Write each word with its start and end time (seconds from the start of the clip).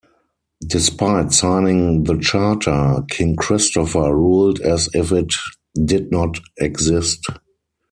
Despite 0.65 1.31
signing 1.31 2.05
the 2.05 2.17
charter, 2.17 3.03
King 3.07 3.35
Christopher 3.35 4.15
ruled 4.17 4.59
as 4.61 4.89
if 4.95 5.11
it 5.11 5.35
did 5.85 6.11
not 6.11 6.39
exist. 6.57 7.27